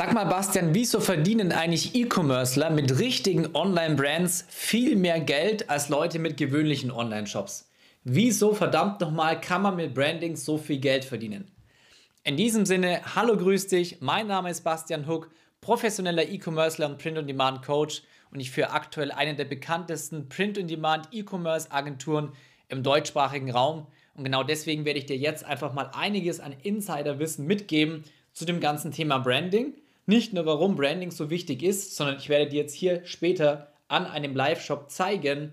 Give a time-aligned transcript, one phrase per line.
[0.00, 6.18] Sag mal, Bastian, wieso verdienen eigentlich E-Commercer mit richtigen Online-Brands viel mehr Geld als Leute
[6.18, 7.70] mit gewöhnlichen Online-Shops?
[8.04, 11.50] Wieso verdammt nochmal kann man mit Branding so viel Geld verdienen?
[12.24, 14.00] In diesem Sinne, hallo, grüß dich.
[14.00, 15.28] Mein Name ist Bastian Huck,
[15.60, 22.32] professioneller E-Commercer und Print-on-Demand-Coach und ich führe aktuell eine der bekanntesten Print-on-Demand E-Commerce-Agenturen
[22.70, 23.86] im deutschsprachigen Raum.
[24.14, 28.60] Und genau deswegen werde ich dir jetzt einfach mal einiges an Insiderwissen mitgeben zu dem
[28.60, 29.74] ganzen Thema Branding.
[30.10, 34.06] Nicht nur, warum Branding so wichtig ist, sondern ich werde dir jetzt hier später an
[34.06, 35.52] einem Live-Shop zeigen,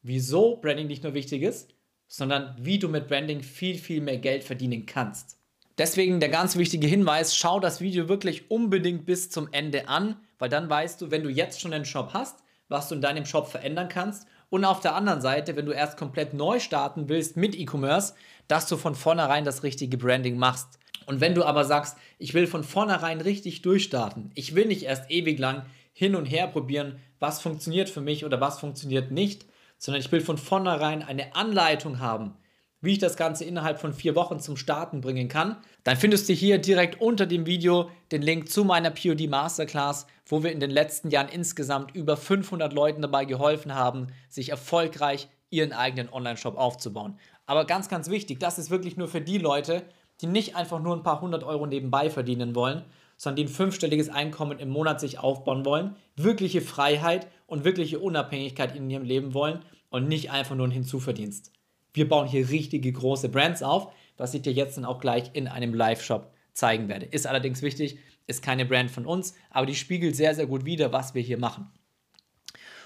[0.00, 1.74] wieso Branding nicht nur wichtig ist,
[2.06, 5.40] sondern wie du mit Branding viel, viel mehr Geld verdienen kannst.
[5.76, 10.50] Deswegen der ganz wichtige Hinweis, schau das Video wirklich unbedingt bis zum Ende an, weil
[10.50, 13.48] dann weißt du, wenn du jetzt schon einen Shop hast, was du in deinem Shop
[13.48, 14.28] verändern kannst.
[14.50, 18.14] Und auf der anderen Seite, wenn du erst komplett neu starten willst mit E-Commerce,
[18.46, 20.78] dass du von vornherein das richtige Branding machst.
[21.06, 25.10] Und wenn du aber sagst, ich will von vornherein richtig durchstarten, ich will nicht erst
[25.10, 29.46] ewig lang hin und her probieren, was funktioniert für mich oder was funktioniert nicht,
[29.78, 32.34] sondern ich will von vornherein eine Anleitung haben,
[32.80, 36.34] wie ich das Ganze innerhalb von vier Wochen zum Starten bringen kann, dann findest du
[36.34, 40.70] hier direkt unter dem Video den Link zu meiner POD Masterclass, wo wir in den
[40.70, 47.18] letzten Jahren insgesamt über 500 Leuten dabei geholfen haben, sich erfolgreich ihren eigenen Online-Shop aufzubauen.
[47.46, 49.82] Aber ganz, ganz wichtig, das ist wirklich nur für die Leute,
[50.20, 52.84] die nicht einfach nur ein paar hundert Euro nebenbei verdienen wollen,
[53.16, 58.76] sondern die ein fünfstelliges Einkommen im Monat sich aufbauen wollen, wirkliche Freiheit und wirkliche Unabhängigkeit
[58.76, 61.52] in ihrem Leben wollen und nicht einfach nur einen Hinzuverdienst.
[61.92, 65.48] Wir bauen hier richtige große Brands auf, was ich dir jetzt dann auch gleich in
[65.48, 67.06] einem Live-Shop zeigen werde.
[67.06, 70.92] Ist allerdings wichtig, ist keine Brand von uns, aber die spiegelt sehr, sehr gut wider,
[70.92, 71.70] was wir hier machen.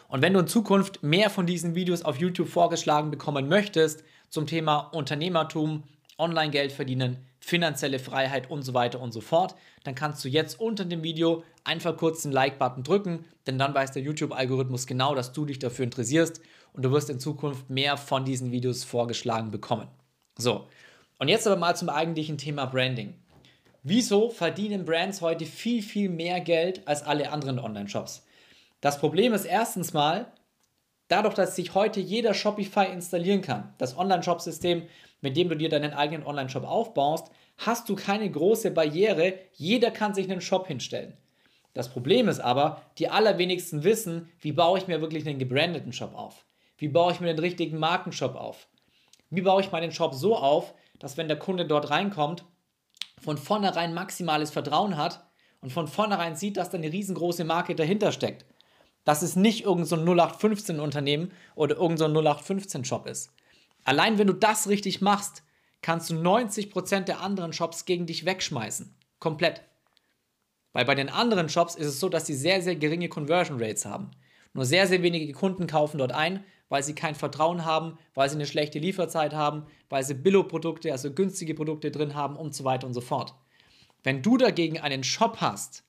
[0.08, 4.46] Und wenn du in Zukunft mehr von diesen Videos auf YouTube vorgeschlagen bekommen möchtest zum
[4.46, 5.84] Thema Unternehmertum,
[6.20, 10.84] Online-Geld verdienen, finanzielle Freiheit und so weiter und so fort, dann kannst du jetzt unter
[10.84, 15.46] dem Video einfach kurz den Like-Button drücken, denn dann weiß der YouTube-Algorithmus genau, dass du
[15.46, 16.40] dich dafür interessierst
[16.72, 19.88] und du wirst in Zukunft mehr von diesen Videos vorgeschlagen bekommen.
[20.36, 20.68] So,
[21.18, 23.14] und jetzt aber mal zum eigentlichen Thema Branding.
[23.82, 28.26] Wieso verdienen Brands heute viel, viel mehr Geld als alle anderen Online-Shops?
[28.80, 30.32] Das Problem ist erstens mal,
[31.10, 34.84] dadurch, dass sich heute jeder Shopify installieren kann, das Online-Shop-System,
[35.20, 39.34] mit dem du dir deinen eigenen Online-Shop aufbaust, hast du keine große Barriere.
[39.52, 41.16] Jeder kann sich einen Shop hinstellen.
[41.74, 46.14] Das Problem ist aber, die allerwenigsten wissen, wie baue ich mir wirklich einen gebrandeten Shop
[46.14, 46.46] auf?
[46.78, 48.68] Wie baue ich mir den richtigen Markenshop auf?
[49.28, 52.44] Wie baue ich meinen Shop so auf, dass wenn der Kunde dort reinkommt,
[53.20, 55.24] von vornherein maximales Vertrauen hat
[55.60, 58.46] und von vornherein sieht, dass da eine riesengroße Marke dahinter steckt.
[59.04, 63.32] Dass es nicht irgendein so 0815 Unternehmen oder irgendein so 0815 Shop ist.
[63.84, 65.42] Allein wenn du das richtig machst,
[65.82, 68.94] kannst du 90% der anderen Shops gegen dich wegschmeißen.
[69.18, 69.62] Komplett.
[70.72, 73.84] Weil bei den anderen Shops ist es so, dass sie sehr, sehr geringe Conversion Rates
[73.84, 74.10] haben.
[74.52, 78.36] Nur sehr, sehr wenige Kunden kaufen dort ein, weil sie kein Vertrauen haben, weil sie
[78.36, 82.86] eine schlechte Lieferzeit haben, weil sie Billo-Produkte, also günstige Produkte drin haben und so weiter
[82.86, 83.34] und so fort.
[84.02, 85.84] Wenn du dagegen einen Shop hast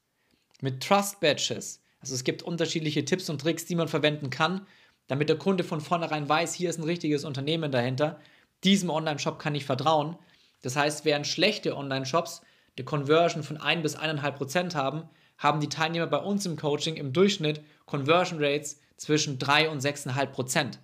[0.61, 4.65] mit Trust Badges, also es gibt unterschiedliche Tipps und Tricks, die man verwenden kann,
[5.07, 8.19] damit der Kunde von vornherein weiß, hier ist ein richtiges Unternehmen dahinter,
[8.63, 10.17] diesem Online-Shop kann ich vertrauen.
[10.61, 12.41] Das heißt, während schlechte Online-Shops
[12.77, 16.95] eine Conversion von 1 bis 1,5 Prozent haben, haben die Teilnehmer bei uns im Coaching
[16.95, 20.79] im Durchschnitt Conversion Rates zwischen 3 und 6,5 Prozent.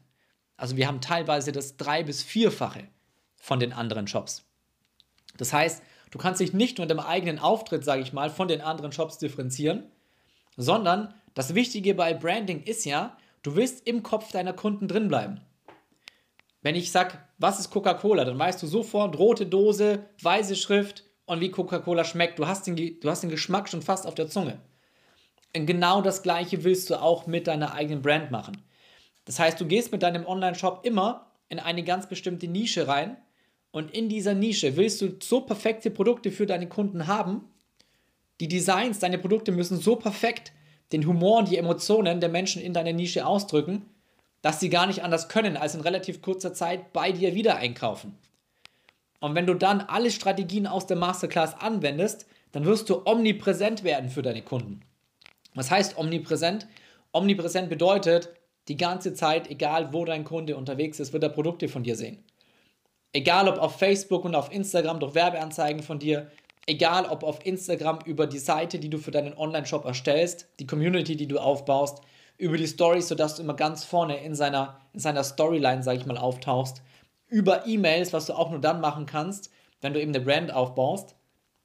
[0.57, 2.87] Also wir haben teilweise das drei- bis vierfache
[3.35, 4.43] von den anderen Shops.
[5.37, 8.47] Das heißt, du kannst dich nicht nur in deinem eigenen Auftritt, sage ich mal, von
[8.47, 9.83] den anderen Shops differenzieren,
[10.57, 13.15] sondern das Wichtige bei Branding ist ja,
[13.47, 15.39] Du willst im Kopf deiner Kunden drin bleiben.
[16.61, 21.39] Wenn ich sage, was ist Coca-Cola, dann weißt du sofort rote Dose, weiße Schrift und
[21.39, 22.39] wie Coca-Cola schmeckt.
[22.39, 24.59] Du hast, den, du hast den Geschmack schon fast auf der Zunge.
[25.55, 28.61] Und genau das gleiche willst du auch mit deiner eigenen Brand machen.
[29.23, 33.15] Das heißt, du gehst mit deinem Online-Shop immer in eine ganz bestimmte Nische rein
[33.71, 37.45] und in dieser Nische willst du so perfekte Produkte für deine Kunden haben.
[38.41, 40.51] Die Designs, deine Produkte müssen so perfekt
[40.91, 43.85] den Humor und die Emotionen der Menschen in deiner Nische ausdrücken,
[44.41, 48.17] dass sie gar nicht anders können, als in relativ kurzer Zeit bei dir wieder einkaufen.
[49.19, 54.09] Und wenn du dann alle Strategien aus der Masterclass anwendest, dann wirst du omnipräsent werden
[54.09, 54.81] für deine Kunden.
[55.55, 56.67] Was heißt omnipräsent?
[57.11, 58.29] Omnipräsent bedeutet,
[58.67, 62.23] die ganze Zeit, egal wo dein Kunde unterwegs ist, wird er Produkte von dir sehen.
[63.13, 66.29] Egal ob auf Facebook und auf Instagram durch Werbeanzeigen von dir,
[66.67, 71.15] egal ob auf Instagram über die Seite, die du für deinen Online-Shop erstellst, die Community,
[71.15, 72.01] die du aufbaust,
[72.37, 76.05] über die Stories, sodass du immer ganz vorne in seiner, in seiner Storyline, sage ich
[76.05, 76.83] mal, auftauchst,
[77.27, 81.15] über E-Mails, was du auch nur dann machen kannst, wenn du eben eine Brand aufbaust.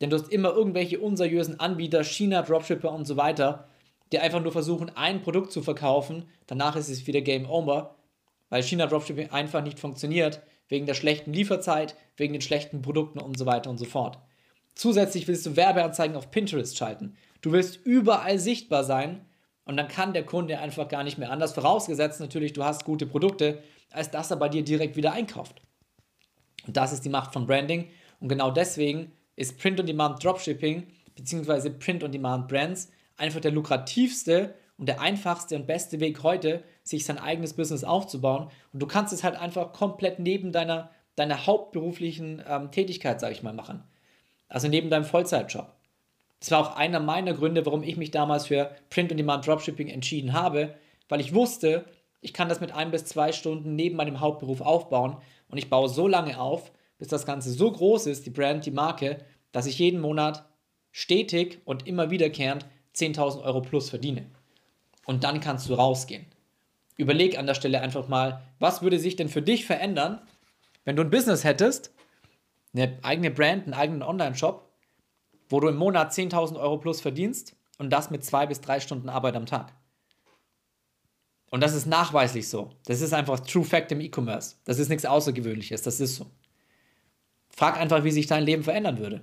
[0.01, 3.69] Denn du hast immer irgendwelche unseriösen Anbieter, China, Dropshipper und so weiter,
[4.13, 6.29] die einfach nur versuchen, ein Produkt zu verkaufen.
[6.47, 7.97] Danach ist es wieder Game Over,
[8.49, 13.39] weil China Dropshipping einfach nicht funktioniert, wegen der schlechten Lieferzeit, wegen den schlechten Produkten und
[13.39, 14.19] so weiter und so fort.
[14.75, 17.17] Zusätzlich willst du Werbeanzeigen auf Pinterest schalten.
[17.41, 19.25] Du willst überall sichtbar sein
[19.65, 21.53] und dann kann der Kunde einfach gar nicht mehr anders.
[21.53, 25.63] Vorausgesetzt natürlich, du hast gute Produkte, als dass er bei dir direkt wieder einkauft.
[26.67, 27.89] Und das ist die Macht von Branding.
[28.21, 30.87] Und genau deswegen ist Print-on-Demand Dropshipping
[31.17, 31.71] bzw.
[31.71, 37.55] Print-on-Demand Brands einfach der lukrativste und der einfachste und beste Weg heute, sich sein eigenes
[37.55, 38.49] Business aufzubauen.
[38.73, 43.43] Und du kannst es halt einfach komplett neben deiner, deiner hauptberuflichen ähm, Tätigkeit, sage ich
[43.43, 43.85] mal, machen.
[44.53, 45.73] Also neben deinem Vollzeitjob.
[46.39, 50.75] Das war auch einer meiner Gründe, warum ich mich damals für Print-on-Demand Dropshipping entschieden habe,
[51.09, 51.87] weil ich wusste,
[52.21, 55.17] ich kann das mit ein bis zwei Stunden neben meinem Hauptberuf aufbauen
[55.49, 58.73] und ich baue so lange auf, bis das Ganze so groß ist, die Brand, die
[58.73, 60.45] Marke, dass ich jeden Monat
[60.91, 64.27] stetig und immer wiederkehrend 10.000 Euro plus verdiene.
[65.07, 66.27] Und dann kannst du rausgehen.
[66.99, 70.21] Überleg an der Stelle einfach mal, was würde sich denn für dich verändern,
[70.85, 71.95] wenn du ein Business hättest,
[72.75, 74.73] eine eigene Brand, einen eigenen Online-Shop
[75.53, 79.11] wo du im Monat 10.000 Euro plus verdienst und das mit zwei bis drei Stunden
[79.11, 79.75] Arbeit am Tag.
[81.51, 82.71] Und das ist nachweislich so.
[82.87, 84.57] Das ist einfach True Fact im E-Commerce.
[84.65, 85.83] Das ist nichts Außergewöhnliches.
[85.83, 86.31] Das ist so.
[87.51, 89.23] Frag einfach, wie sich dein Leben verändern würde.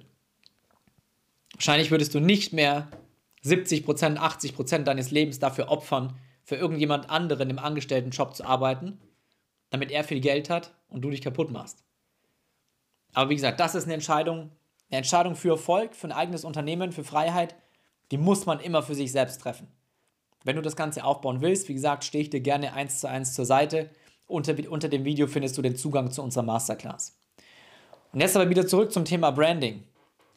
[1.54, 2.88] Wahrscheinlich würdest du nicht mehr
[3.44, 9.00] 70%, 80% deines Lebens dafür opfern, für irgendjemand anderen im Angestelltenjob zu arbeiten,
[9.72, 11.84] damit er viel Geld hat und du dich kaputt machst.
[13.14, 14.52] Aber wie gesagt, das ist eine Entscheidung,
[14.90, 17.56] eine Entscheidung für Erfolg, für ein eigenes Unternehmen, für Freiheit,
[18.12, 19.68] die muss man immer für sich selbst treffen.
[20.44, 23.34] Wenn du das Ganze aufbauen willst, wie gesagt, stehe ich dir gerne eins zu eins
[23.34, 23.90] zur Seite.
[24.26, 27.18] Unter, unter dem Video findest du den Zugang zu unserer Masterclass.
[28.14, 29.84] Und jetzt aber wieder zurück zum Thema Branding.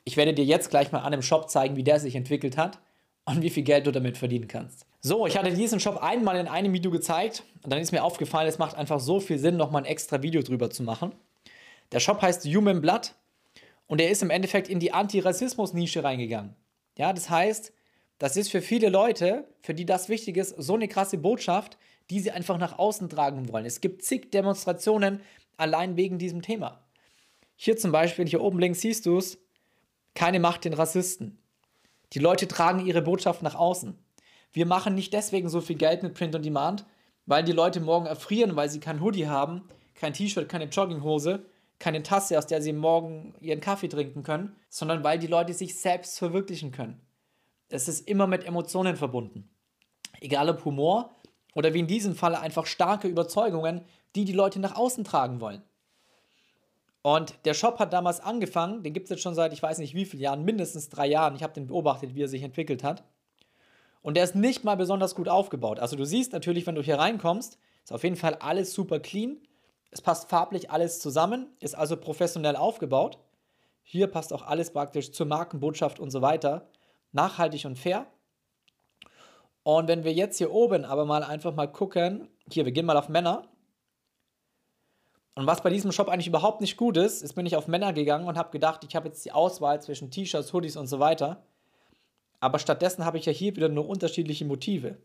[0.05, 2.81] Ich werde dir jetzt gleich mal an dem Shop zeigen, wie der sich entwickelt hat
[3.25, 4.87] und wie viel Geld du damit verdienen kannst.
[5.01, 8.49] So, ich hatte diesen Shop einmal in einem Video gezeigt und dann ist mir aufgefallen,
[8.49, 11.13] es macht einfach so viel Sinn, nochmal ein extra Video drüber zu machen.
[11.93, 13.15] Der Shop heißt Human Blood
[13.87, 16.57] und er ist im Endeffekt in die Antirassismus-Nische reingegangen.
[16.97, 17.73] Ja, das heißt,
[18.19, 21.77] das ist für viele Leute, für die das wichtig ist, so eine krasse Botschaft,
[22.09, 23.67] die sie einfach nach außen tragen wollen.
[23.67, 25.21] Es gibt zig Demonstrationen
[25.59, 26.83] allein wegen diesem Thema.
[27.57, 29.39] Hier zum Beispiel, hier oben links siehst du es,
[30.15, 31.39] keine Macht den Rassisten.
[32.15, 33.99] Die Leute tragen ihre Botschaft nach außen.
[34.53, 36.87] Wir machen nicht deswegen so viel Geld mit Print on Demand,
[37.27, 39.63] weil die Leute morgen erfrieren, weil sie kein Hoodie haben,
[39.95, 41.47] kein T-Shirt, keine Jogginghose
[41.83, 45.79] keine Tasse, aus der sie morgen ihren Kaffee trinken können, sondern weil die Leute sich
[45.81, 47.01] selbst verwirklichen können.
[47.69, 49.51] Es ist immer mit Emotionen verbunden.
[50.21, 51.17] Egal ob Humor
[51.57, 53.85] oder wie in diesem Falle einfach starke Überzeugungen,
[54.15, 55.61] die die Leute nach außen tragen wollen.
[57.03, 59.97] Und der Shop hat damals angefangen, den gibt es jetzt schon seit ich weiß nicht
[59.97, 61.35] wie vielen Jahren, mindestens drei Jahren.
[61.35, 63.03] Ich habe den beobachtet, wie er sich entwickelt hat.
[64.03, 65.81] Und der ist nicht mal besonders gut aufgebaut.
[65.81, 69.39] Also du siehst natürlich, wenn du hier reinkommst, ist auf jeden Fall alles super clean.
[69.93, 73.19] Es passt farblich alles zusammen, ist also professionell aufgebaut.
[73.83, 76.71] Hier passt auch alles praktisch zur Markenbotschaft und so weiter.
[77.13, 78.07] Nachhaltig und fair.
[79.65, 82.97] Und wenn wir jetzt hier oben aber mal einfach mal gucken, hier, wir gehen mal
[82.97, 83.47] auf Männer.
[85.35, 87.93] Und was bei diesem Shop eigentlich überhaupt nicht gut ist, ist, bin ich auf Männer
[87.93, 91.45] gegangen und habe gedacht, ich habe jetzt die Auswahl zwischen T-Shirts, Hoodies und so weiter.
[92.41, 94.97] Aber stattdessen habe ich ja hier wieder nur unterschiedliche Motive.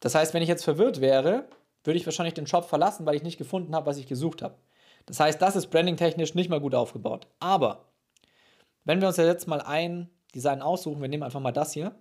[0.00, 1.44] Das heißt, wenn ich jetzt verwirrt wäre,
[1.84, 4.56] würde ich wahrscheinlich den Shop verlassen, weil ich nicht gefunden habe, was ich gesucht habe.
[5.06, 7.26] Das heißt, das ist branding-technisch nicht mal gut aufgebaut.
[7.40, 7.92] Aber
[8.84, 11.94] wenn wir uns jetzt mal ein Design aussuchen, wir nehmen einfach mal das hier,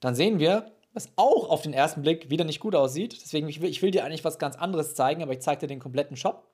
[0.00, 3.20] dann sehen wir, was auch auf den ersten Blick wieder nicht gut aussieht.
[3.20, 5.66] Deswegen, ich will, ich will dir eigentlich was ganz anderes zeigen, aber ich zeige dir
[5.66, 6.50] den kompletten Shop.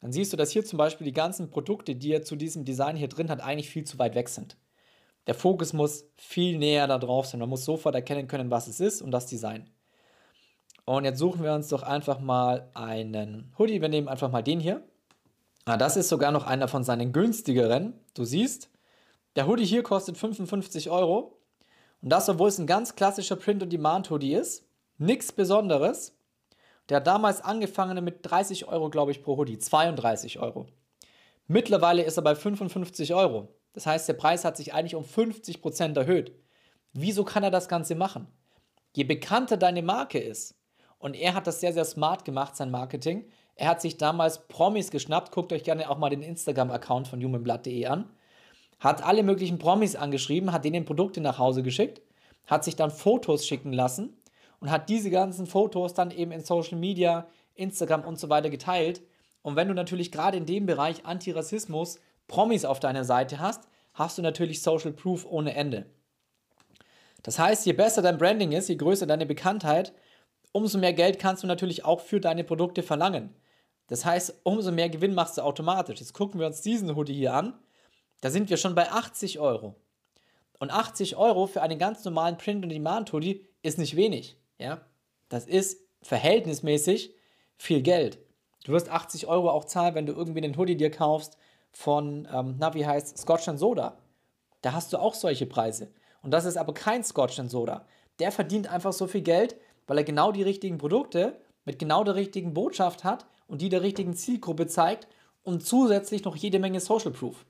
[0.00, 2.96] Dann siehst du, dass hier zum Beispiel die ganzen Produkte, die er zu diesem Design
[2.96, 4.58] hier drin hat, eigentlich viel zu weit weg sind.
[5.26, 7.40] Der Fokus muss viel näher da drauf sein.
[7.40, 9.70] Man muss sofort erkennen können, was es ist und das Design.
[10.86, 13.80] Und jetzt suchen wir uns doch einfach mal einen Hoodie.
[13.80, 14.82] Wir nehmen einfach mal den hier.
[15.64, 17.94] Ah, das ist sogar noch einer von seinen günstigeren.
[18.12, 18.68] Du siehst,
[19.34, 21.38] der Hoodie hier kostet 55 Euro.
[22.02, 24.66] Und das, obwohl es ein ganz klassischer Print-on-Demand-Hoodie ist.
[24.98, 26.14] Nichts Besonderes.
[26.90, 29.58] Der hat damals angefangen mit 30 Euro, glaube ich, pro Hoodie.
[29.58, 30.66] 32 Euro.
[31.46, 33.48] Mittlerweile ist er bei 55 Euro.
[33.72, 36.32] Das heißt, der Preis hat sich eigentlich um 50% erhöht.
[36.92, 38.28] Wieso kann er das Ganze machen?
[38.92, 40.54] Je bekannter deine Marke ist,
[41.04, 43.26] und er hat das sehr, sehr smart gemacht, sein Marketing.
[43.56, 45.32] Er hat sich damals Promis geschnappt.
[45.32, 48.08] Guckt euch gerne auch mal den Instagram-Account von humanblood.de an.
[48.80, 52.00] Hat alle möglichen Promis angeschrieben, hat denen Produkte nach Hause geschickt,
[52.46, 54.16] hat sich dann Fotos schicken lassen
[54.60, 59.02] und hat diese ganzen Fotos dann eben in Social Media, Instagram und so weiter geteilt.
[59.42, 64.16] Und wenn du natürlich gerade in dem Bereich Antirassismus Promis auf deiner Seite hast, hast
[64.16, 65.84] du natürlich Social Proof ohne Ende.
[67.22, 69.92] Das heißt, je besser dein Branding ist, je größer deine Bekanntheit,
[70.54, 73.34] umso mehr Geld kannst du natürlich auch für deine Produkte verlangen.
[73.88, 75.98] Das heißt, umso mehr Gewinn machst du automatisch.
[75.98, 77.54] Jetzt gucken wir uns diesen Hoodie hier an.
[78.20, 79.74] Da sind wir schon bei 80 Euro.
[80.60, 84.36] Und 80 Euro für einen ganz normalen Print-on-Demand-Hoodie ist nicht wenig.
[84.58, 84.80] Ja?
[85.28, 87.12] Das ist verhältnismäßig
[87.56, 88.18] viel Geld.
[88.64, 91.36] Du wirst 80 Euro auch zahlen, wenn du irgendwie einen Hoodie dir kaufst
[91.72, 93.98] von, ähm, na, wie heißt Scotch Soda.
[94.62, 95.90] Da hast du auch solche Preise.
[96.22, 97.84] Und das ist aber kein Scotch Soda.
[98.20, 99.56] Der verdient einfach so viel Geld,
[99.86, 103.82] weil er genau die richtigen Produkte mit genau der richtigen Botschaft hat und die der
[103.82, 105.08] richtigen Zielgruppe zeigt
[105.42, 107.44] und zusätzlich noch jede Menge Social Proof.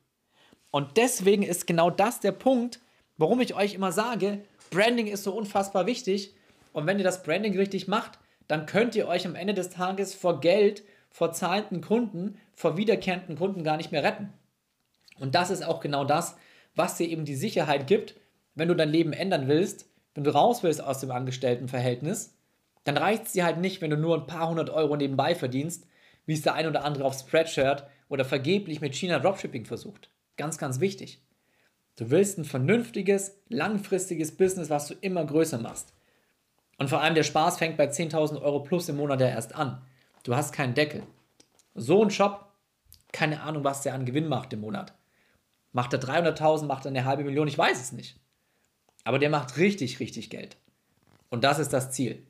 [0.70, 2.80] Und deswegen ist genau das der Punkt,
[3.16, 6.34] warum ich euch immer sage, Branding ist so unfassbar wichtig.
[6.72, 10.14] Und wenn ihr das Branding richtig macht, dann könnt ihr euch am Ende des Tages
[10.14, 14.32] vor Geld, vor zahlenden Kunden, vor wiederkehrenden Kunden gar nicht mehr retten.
[15.20, 16.36] Und das ist auch genau das,
[16.74, 18.16] was dir eben die Sicherheit gibt,
[18.56, 22.36] wenn du dein Leben ändern willst, wenn du raus willst aus dem Angestelltenverhältnis,
[22.84, 25.86] dann reicht es dir halt nicht, wenn du nur ein paar hundert Euro nebenbei verdienst,
[26.26, 30.10] wie es der ein oder andere auf Spreadshirt oder vergeblich mit China Dropshipping versucht.
[30.36, 31.20] Ganz, ganz wichtig.
[31.96, 35.92] Du willst ein vernünftiges, langfristiges Business, was du immer größer machst.
[36.76, 39.82] Und vor allem der Spaß fängt bei 10.000 Euro plus im Monat ja erst an.
[40.24, 41.04] Du hast keinen Deckel.
[41.74, 42.52] So ein Shop,
[43.12, 44.92] keine Ahnung, was der an Gewinn macht im Monat.
[45.72, 48.18] Macht er 300.000, macht er eine halbe Million, ich weiß es nicht.
[49.04, 50.56] Aber der macht richtig, richtig Geld.
[51.30, 52.26] Und das ist das Ziel.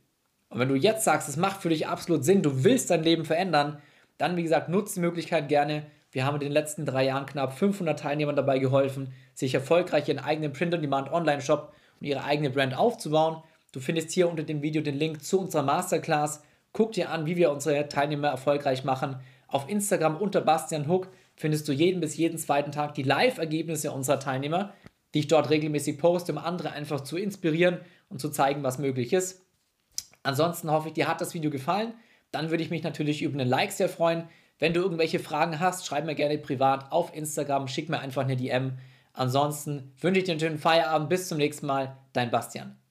[0.49, 3.25] Und wenn du jetzt sagst, es macht für dich absolut Sinn, du willst dein Leben
[3.25, 3.81] verändern,
[4.19, 5.87] dann, wie gesagt, nutze die Möglichkeit gerne.
[6.13, 10.21] Wir haben in den letzten drei Jahren knapp 500 Teilnehmern dabei geholfen, sich erfolgreich ihren
[10.21, 13.43] eigenen Print-on-Demand-Online-Shop und ihre eigene Brand aufzubauen.
[13.73, 16.43] Du findest hier unter dem Video den Link zu unserer Masterclass.
[16.73, 19.17] Guck dir an, wie wir unsere Teilnehmer erfolgreich machen.
[19.49, 24.21] Auf Instagram unter Bastian Hook findest du jeden bis jeden zweiten Tag die Live-Ergebnisse unserer
[24.21, 24.73] Teilnehmer,
[25.15, 27.79] die ich dort regelmäßig poste, um andere einfach zu inspirieren
[28.09, 29.47] und zu zeigen, was möglich ist.
[30.23, 31.95] Ansonsten hoffe ich, dir hat das Video gefallen.
[32.33, 34.29] Dann würde ich mich natürlich über einen Like sehr freuen.
[34.59, 38.37] Wenn du irgendwelche Fragen hast, schreib mir gerne privat auf Instagram, schick mir einfach eine
[38.37, 38.79] DM.
[39.13, 41.09] Ansonsten wünsche ich dir einen schönen Feierabend.
[41.09, 41.97] Bis zum nächsten Mal.
[42.13, 42.84] Dein Bastian.